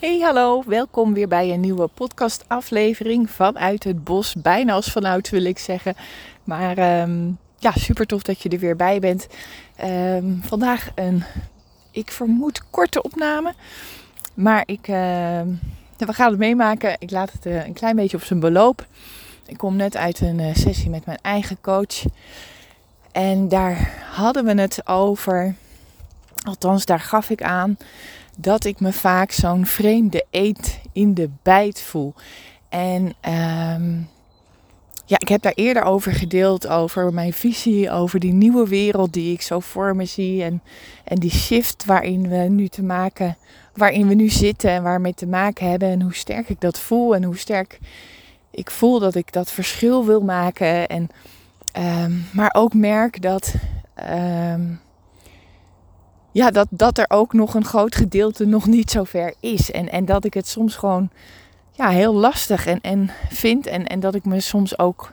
[0.00, 4.34] Hey, hallo, welkom weer bij een nieuwe podcastaflevering vanuit het bos.
[4.34, 5.94] Bijna als vanuit wil ik zeggen.
[6.44, 9.26] Maar um, ja, super tof dat je er weer bij bent.
[9.84, 11.24] Um, vandaag een,
[11.90, 13.54] ik vermoed, korte opname.
[14.34, 15.40] Maar ik, uh,
[15.96, 16.96] we gaan het meemaken.
[16.98, 18.86] Ik laat het uh, een klein beetje op zijn beloop.
[19.46, 22.04] Ik kom net uit een uh, sessie met mijn eigen coach.
[23.12, 25.54] En daar hadden we het over.
[26.42, 27.76] Althans, daar gaf ik aan
[28.40, 32.14] dat ik me vaak zo'n vreemde eet in de bijt voel.
[32.68, 34.08] En um,
[35.04, 39.32] ja, ik heb daar eerder over gedeeld, over mijn visie, over die nieuwe wereld die
[39.32, 40.42] ik zo voor me zie.
[40.42, 40.62] En,
[41.04, 43.36] en die shift waarin we nu te maken,
[43.74, 45.88] waarin we nu zitten en waarmee te maken hebben.
[45.88, 47.78] En hoe sterk ik dat voel en hoe sterk
[48.50, 50.88] ik voel dat ik dat verschil wil maken.
[50.88, 51.08] En,
[52.04, 53.54] um, maar ook merk dat.
[54.10, 54.80] Um,
[56.32, 59.70] ja, dat, dat er ook nog een groot gedeelte nog niet zo ver is.
[59.70, 61.10] En, en dat ik het soms gewoon
[61.72, 63.66] ja, heel lastig en, en vind.
[63.66, 65.12] En, en dat ik me soms ook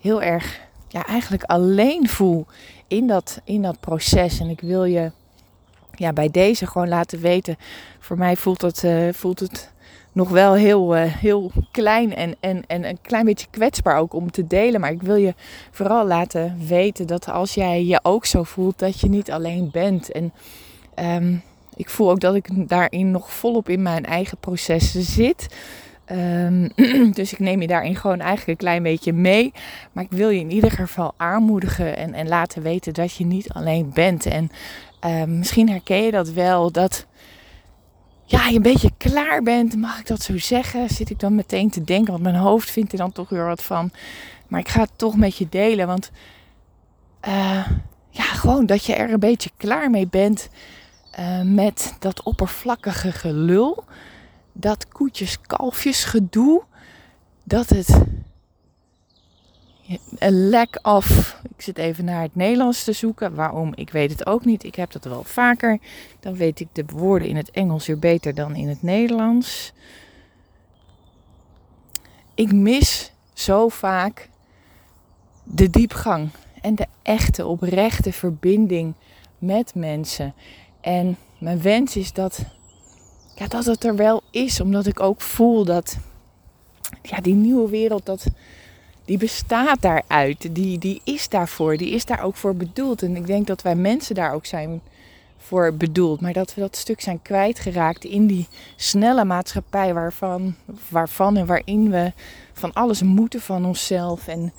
[0.00, 2.46] heel erg ja, eigenlijk alleen voel
[2.86, 4.40] in dat, in dat proces.
[4.40, 5.10] En ik wil je
[5.94, 7.56] ja, bij deze gewoon laten weten.
[7.98, 9.71] Voor mij voelt het, uh, voelt het
[10.12, 14.30] nog wel heel, uh, heel klein en, en, en een klein beetje kwetsbaar ook om
[14.30, 14.80] te delen.
[14.80, 15.34] Maar ik wil je
[15.70, 20.12] vooral laten weten dat als jij je ook zo voelt, dat je niet alleen bent.
[20.12, 20.32] En
[21.22, 21.42] um,
[21.74, 25.46] ik voel ook dat ik daarin nog volop in mijn eigen processen zit.
[26.10, 26.72] Um,
[27.18, 29.52] dus ik neem je daarin gewoon eigenlijk een klein beetje mee.
[29.92, 33.52] Maar ik wil je in ieder geval aanmoedigen en, en laten weten dat je niet
[33.52, 34.26] alleen bent.
[34.26, 34.50] En
[35.06, 37.06] um, misschien herken je dat wel, dat
[38.32, 40.88] ja, je een beetje klaar bent, mag ik dat zo zeggen?
[40.88, 43.62] Zit ik dan meteen te denken, want mijn hoofd vindt er dan toch weer wat
[43.62, 43.90] van.
[44.48, 46.10] Maar ik ga het toch met je delen, want
[47.28, 47.68] uh,
[48.10, 50.48] ja, gewoon dat je er een beetje klaar mee bent
[51.18, 53.84] uh, met dat oppervlakkige gelul.
[54.52, 56.62] Dat koetjes-kalfjes gedoe.
[57.44, 58.02] Dat het
[60.18, 61.40] een lack of.
[61.56, 63.34] Ik zit even naar het Nederlands te zoeken.
[63.34, 63.72] Waarom?
[63.74, 64.64] Ik weet het ook niet.
[64.64, 65.78] Ik heb dat wel vaker.
[66.20, 69.72] Dan weet ik de woorden in het Engels weer beter dan in het Nederlands.
[72.34, 74.28] Ik mis zo vaak
[75.44, 78.94] de diepgang en de echte, oprechte verbinding
[79.38, 80.34] met mensen.
[80.80, 82.44] En mijn wens is dat,
[83.34, 85.96] ja, dat het er wel is, omdat ik ook voel dat
[87.02, 88.26] ja, die nieuwe wereld, dat,
[89.04, 90.54] die bestaat daaruit.
[90.54, 91.76] Die, die is daarvoor.
[91.76, 93.02] Die is daar ook voor bedoeld.
[93.02, 94.80] En ik denk dat wij mensen daar ook zijn
[95.38, 96.20] voor bedoeld.
[96.20, 100.54] Maar dat we dat stuk zijn kwijtgeraakt in die snelle maatschappij waarvan,
[100.88, 102.12] waarvan en waarin we
[102.52, 104.28] van alles moeten van onszelf.
[104.28, 104.52] En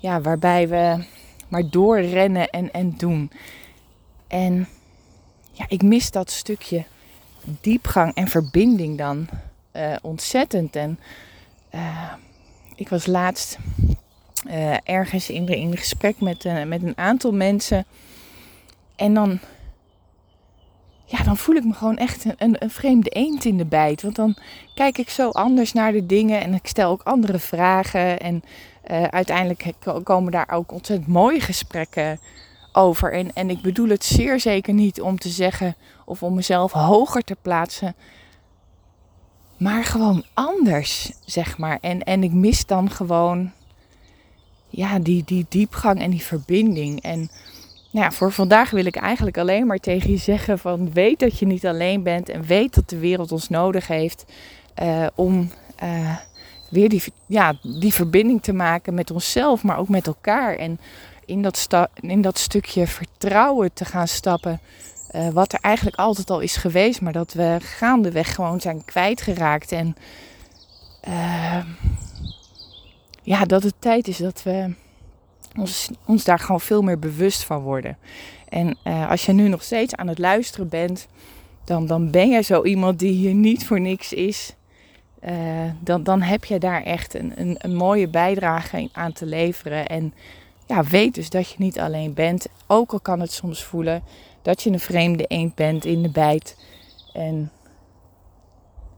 [0.00, 1.04] ja, waarbij we
[1.48, 3.30] maar doorrennen en, en doen.
[4.26, 4.68] En
[5.52, 6.84] ja, ik mis dat stukje
[7.60, 9.28] diepgang en verbinding dan
[9.76, 10.76] uh, ontzettend.
[10.76, 10.98] En
[11.74, 12.12] uh,
[12.74, 13.58] ik was laatst
[14.46, 17.84] uh, ergens in, in gesprek met, uh, met een aantal mensen.
[18.96, 19.38] En dan,
[21.04, 24.02] ja, dan voel ik me gewoon echt een, een, vreemde eend in de bijt.
[24.02, 24.36] Want dan
[24.74, 28.20] kijk ik zo anders naar de dingen en ik stel ook andere vragen.
[28.20, 28.42] En
[28.90, 32.20] uh, uiteindelijk komen daar ook ontzettend mooie gesprekken
[32.72, 33.12] over.
[33.12, 37.22] En, en ik bedoel het zeer zeker niet om te zeggen of om mezelf hoger
[37.22, 37.94] te plaatsen
[39.56, 41.78] maar gewoon anders, zeg maar.
[41.80, 43.52] En, en ik mis dan gewoon
[44.68, 47.02] ja, die, die diepgang en die verbinding.
[47.02, 47.18] En
[47.90, 51.38] nou ja, voor vandaag wil ik eigenlijk alleen maar tegen je zeggen van weet dat
[51.38, 54.24] je niet alleen bent en weet dat de wereld ons nodig heeft
[54.82, 55.50] uh, om
[55.82, 56.16] uh,
[56.70, 60.56] weer die, ja, die verbinding te maken met onszelf, maar ook met elkaar.
[60.56, 60.80] En
[61.26, 61.68] in dat,
[62.00, 64.60] in dat stukje vertrouwen te gaan stappen
[65.14, 69.72] uh, wat er eigenlijk altijd al is geweest, maar dat we gaandeweg gewoon zijn kwijtgeraakt.
[69.72, 69.96] En
[71.08, 71.64] uh,
[73.22, 74.74] ja, dat het tijd is dat we
[75.56, 77.98] ons, ons daar gewoon veel meer bewust van worden.
[78.48, 81.06] En uh, als je nu nog steeds aan het luisteren bent,
[81.64, 84.54] dan, dan ben je zo iemand die hier niet voor niks is.
[85.80, 89.86] dan, dan heb je daar echt een, een, een mooie bijdrage aan te leveren.
[89.86, 90.14] En
[90.66, 92.46] ja, weet dus dat je niet alleen bent.
[92.66, 94.02] Ook al kan het soms voelen
[94.44, 96.56] dat je een vreemde eend bent in de bijt.
[97.12, 97.50] En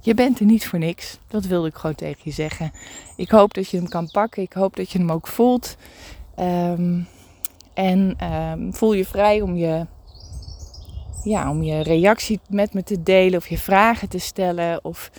[0.00, 1.18] je bent er niet voor niks.
[1.28, 2.72] Dat wilde ik gewoon tegen je zeggen.
[3.16, 4.42] Ik hoop dat je hem kan pakken.
[4.42, 5.76] Ik hoop dat je hem ook voelt.
[6.38, 7.08] Um,
[7.74, 9.86] en um, voel je vrij om je,
[11.24, 13.38] ja, om je reactie met me te delen.
[13.38, 14.84] Of je vragen te stellen.
[14.84, 15.10] Of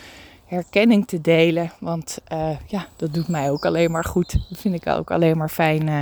[0.45, 1.71] herkenning te delen.
[1.79, 4.31] Want uh, ja, dat doet mij ook alleen maar goed.
[4.49, 5.87] Dat vind ik ook alleen maar fijn.
[5.87, 6.01] Uh,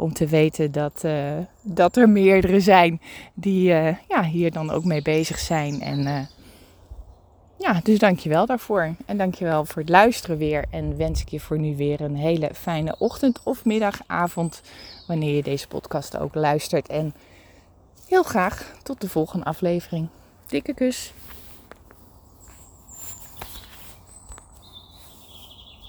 [0.00, 1.32] om te weten dat, uh,
[1.62, 3.00] dat er meerdere zijn
[3.34, 5.80] die uh, ja, hier dan ook mee bezig zijn.
[5.80, 6.20] En uh,
[7.56, 8.94] ja, dus dankjewel daarvoor.
[9.06, 10.64] En dankjewel voor het luisteren weer.
[10.70, 14.62] En wens ik je voor nu weer een hele fijne ochtend of middag, avond,
[15.06, 16.88] wanneer je deze podcast ook luistert.
[16.88, 17.14] En
[18.08, 20.08] heel graag tot de volgende aflevering.
[20.46, 21.12] Dikke kus.